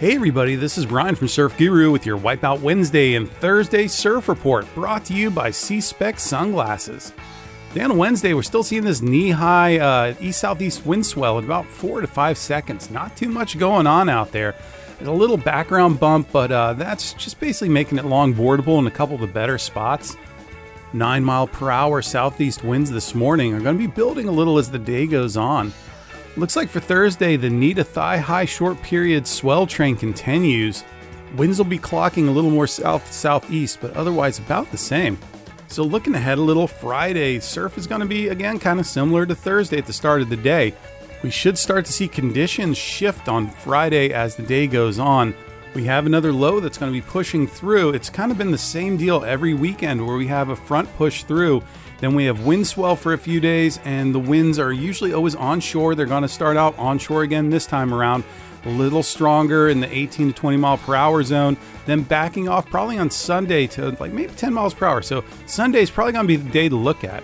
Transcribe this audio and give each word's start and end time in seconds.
Hey 0.00 0.14
everybody, 0.14 0.54
this 0.54 0.78
is 0.78 0.86
Brian 0.86 1.14
from 1.14 1.28
Surf 1.28 1.58
Guru 1.58 1.90
with 1.90 2.06
your 2.06 2.16
Wipeout 2.16 2.62
Wednesday 2.62 3.16
and 3.16 3.30
Thursday 3.30 3.86
Surf 3.86 4.30
Report 4.30 4.66
brought 4.74 5.04
to 5.04 5.12
you 5.12 5.30
by 5.30 5.50
C-Spec 5.50 6.18
Sunglasses. 6.18 7.12
Today 7.68 7.84
on 7.84 7.98
Wednesday, 7.98 8.32
we're 8.32 8.40
still 8.40 8.62
seeing 8.62 8.82
this 8.82 9.02
knee-high 9.02 9.78
uh, 9.78 10.14
east-southeast 10.18 10.86
wind 10.86 11.04
swell 11.04 11.36
at 11.36 11.44
about 11.44 11.66
4 11.66 12.00
to 12.00 12.06
5 12.06 12.38
seconds. 12.38 12.90
Not 12.90 13.14
too 13.14 13.28
much 13.28 13.58
going 13.58 13.86
on 13.86 14.08
out 14.08 14.32
there. 14.32 14.54
There's 14.96 15.08
a 15.08 15.12
little 15.12 15.36
background 15.36 16.00
bump, 16.00 16.28
but 16.32 16.50
uh, 16.50 16.72
that's 16.72 17.12
just 17.12 17.38
basically 17.38 17.68
making 17.68 17.98
it 17.98 18.06
long 18.06 18.32
boardable 18.32 18.78
in 18.78 18.86
a 18.86 18.90
couple 18.90 19.16
of 19.16 19.20
the 19.20 19.26
better 19.26 19.58
spots. 19.58 20.16
9 20.94 21.22
mile 21.22 21.46
per 21.46 21.70
hour 21.70 22.00
southeast 22.00 22.64
winds 22.64 22.90
this 22.90 23.14
morning 23.14 23.52
are 23.52 23.60
going 23.60 23.76
to 23.76 23.86
be 23.86 23.86
building 23.86 24.28
a 24.28 24.32
little 24.32 24.56
as 24.56 24.70
the 24.70 24.78
day 24.78 25.06
goes 25.06 25.36
on. 25.36 25.74
Looks 26.36 26.54
like 26.54 26.68
for 26.68 26.80
Thursday, 26.80 27.36
the 27.36 27.50
knee 27.50 27.74
to 27.74 27.82
thigh 27.82 28.16
high 28.16 28.44
short 28.44 28.80
period 28.82 29.26
swell 29.26 29.66
train 29.66 29.96
continues. 29.96 30.84
Winds 31.36 31.58
will 31.58 31.64
be 31.64 31.78
clocking 31.78 32.28
a 32.28 32.30
little 32.30 32.50
more 32.50 32.68
south 32.68 33.12
southeast, 33.12 33.78
but 33.80 33.96
otherwise 33.96 34.38
about 34.38 34.70
the 34.70 34.78
same. 34.78 35.18
So, 35.66 35.82
looking 35.82 36.14
ahead 36.14 36.38
a 36.38 36.42
little, 36.42 36.66
Friday, 36.66 37.40
surf 37.40 37.76
is 37.76 37.86
going 37.86 38.00
to 38.00 38.06
be 38.06 38.28
again 38.28 38.58
kind 38.58 38.78
of 38.78 38.86
similar 38.86 39.26
to 39.26 39.34
Thursday 39.34 39.78
at 39.78 39.86
the 39.86 39.92
start 39.92 40.22
of 40.22 40.28
the 40.28 40.36
day. 40.36 40.74
We 41.22 41.30
should 41.30 41.58
start 41.58 41.84
to 41.86 41.92
see 41.92 42.08
conditions 42.08 42.78
shift 42.78 43.28
on 43.28 43.50
Friday 43.50 44.12
as 44.12 44.36
the 44.36 44.42
day 44.42 44.66
goes 44.66 44.98
on. 44.98 45.34
We 45.74 45.84
have 45.84 46.06
another 46.06 46.32
low 46.32 46.60
that's 46.60 46.78
going 46.78 46.92
to 46.92 46.98
be 46.98 47.06
pushing 47.06 47.46
through. 47.46 47.90
It's 47.90 48.10
kind 48.10 48.32
of 48.32 48.38
been 48.38 48.50
the 48.50 48.58
same 48.58 48.96
deal 48.96 49.24
every 49.24 49.54
weekend 49.54 50.04
where 50.04 50.16
we 50.16 50.26
have 50.26 50.48
a 50.48 50.56
front 50.56 50.92
push 50.96 51.22
through 51.22 51.62
then 52.00 52.14
we 52.14 52.24
have 52.24 52.46
wind 52.46 52.66
swell 52.66 52.96
for 52.96 53.12
a 53.12 53.18
few 53.18 53.40
days, 53.40 53.78
and 53.84 54.14
the 54.14 54.18
winds 54.18 54.58
are 54.58 54.72
usually 54.72 55.12
always 55.12 55.34
onshore. 55.34 55.94
They're 55.94 56.06
going 56.06 56.22
to 56.22 56.28
start 56.28 56.56
out 56.56 56.76
onshore 56.78 57.22
again 57.22 57.50
this 57.50 57.66
time 57.66 57.92
around, 57.92 58.24
a 58.64 58.70
little 58.70 59.02
stronger 59.02 59.68
in 59.68 59.80
the 59.80 59.94
18 59.94 60.28
to 60.28 60.32
20 60.32 60.56
mile 60.56 60.78
per 60.78 60.94
hour 60.94 61.22
zone, 61.22 61.58
then 61.84 62.02
backing 62.02 62.48
off 62.48 62.68
probably 62.70 62.96
on 62.96 63.10
Sunday 63.10 63.66
to 63.68 63.90
like 64.00 64.12
maybe 64.12 64.32
10 64.32 64.54
miles 64.54 64.72
per 64.72 64.86
hour. 64.86 65.02
So 65.02 65.24
Sunday 65.44 65.82
is 65.82 65.90
probably 65.90 66.14
going 66.14 66.24
to 66.24 66.28
be 66.28 66.36
the 66.36 66.50
day 66.50 66.70
to 66.70 66.76
look 66.76 67.04
at. 67.04 67.22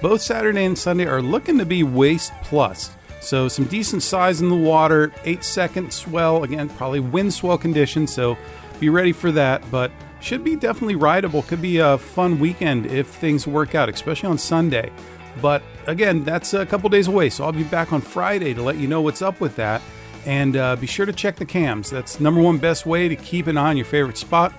Both 0.00 0.22
Saturday 0.22 0.64
and 0.64 0.78
Sunday 0.78 1.06
are 1.06 1.22
looking 1.22 1.58
to 1.58 1.66
be 1.66 1.82
waist 1.82 2.32
plus. 2.42 2.90
So 3.24 3.48
some 3.48 3.64
decent 3.64 4.02
size 4.02 4.42
in 4.42 4.50
the 4.50 4.56
water, 4.56 5.12
eight 5.24 5.44
second 5.44 5.92
swell, 5.92 6.44
again, 6.44 6.68
probably 6.68 7.00
wind 7.00 7.32
swell 7.32 7.56
conditions. 7.56 8.12
So 8.12 8.36
be 8.80 8.90
ready 8.90 9.12
for 9.12 9.32
that. 9.32 9.68
But 9.70 9.90
should 10.20 10.44
be 10.44 10.56
definitely 10.56 10.96
rideable. 10.96 11.42
Could 11.42 11.62
be 11.62 11.78
a 11.78 11.98
fun 11.98 12.38
weekend 12.38 12.86
if 12.86 13.08
things 13.08 13.46
work 13.46 13.74
out, 13.74 13.88
especially 13.88 14.28
on 14.28 14.38
Sunday. 14.38 14.90
But 15.42 15.62
again, 15.86 16.24
that's 16.24 16.54
a 16.54 16.64
couple 16.64 16.88
days 16.88 17.08
away, 17.08 17.28
so 17.28 17.44
I'll 17.44 17.52
be 17.52 17.64
back 17.64 17.92
on 17.92 18.00
Friday 18.00 18.54
to 18.54 18.62
let 18.62 18.76
you 18.76 18.88
know 18.88 19.00
what's 19.00 19.20
up 19.20 19.40
with 19.40 19.56
that. 19.56 19.82
And 20.26 20.56
uh, 20.56 20.76
be 20.76 20.86
sure 20.86 21.04
to 21.04 21.12
check 21.12 21.36
the 21.36 21.44
cams. 21.44 21.90
That's 21.90 22.20
number 22.20 22.40
one 22.40 22.58
best 22.58 22.86
way 22.86 23.08
to 23.08 23.16
keep 23.16 23.46
an 23.46 23.58
eye 23.58 23.70
on 23.70 23.76
your 23.76 23.86
favorite 23.86 24.16
spot. 24.16 24.54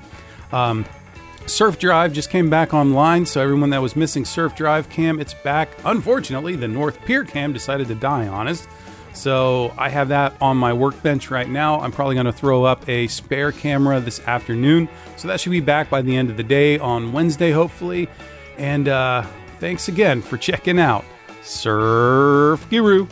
Um, 0.51 0.85
Surf 1.47 1.77
Drive 1.77 2.11
just 2.11 2.31
came 2.31 2.49
back 2.49 2.73
online, 2.73 3.25
so 3.25 3.39
everyone 3.39 3.69
that 3.69 3.81
was 3.81 3.95
missing 3.95 4.25
Surf 4.25 4.55
Drive 4.55 4.89
cam, 4.89 5.19
it's 5.19 5.33
back. 5.33 5.69
Unfortunately, 5.85 6.55
the 6.55 6.67
North 6.67 6.99
Pier 7.05 7.23
cam 7.23 7.53
decided 7.53 7.87
to 7.87 7.95
die 7.95 8.27
on 8.27 8.47
us. 8.47 8.67
So 9.13 9.71
I 9.77 9.89
have 9.89 10.09
that 10.09 10.33
on 10.41 10.57
my 10.57 10.73
workbench 10.73 11.29
right 11.29 11.47
now. 11.47 11.79
I'm 11.79 11.91
probably 11.91 12.15
going 12.15 12.25
to 12.25 12.33
throw 12.33 12.63
up 12.63 12.87
a 12.89 13.07
spare 13.07 13.51
camera 13.51 13.99
this 13.99 14.19
afternoon. 14.27 14.89
So 15.17 15.27
that 15.27 15.39
should 15.39 15.51
be 15.51 15.61
back 15.61 15.89
by 15.89 16.01
the 16.01 16.15
end 16.15 16.29
of 16.29 16.35
the 16.35 16.43
day 16.43 16.79
on 16.79 17.13
Wednesday, 17.13 17.51
hopefully. 17.51 18.09
And 18.57 18.87
uh, 18.87 19.25
thanks 19.59 19.87
again 19.87 20.21
for 20.21 20.37
checking 20.37 20.79
out 20.79 21.05
Surf 21.43 22.67
Guru. 22.69 23.07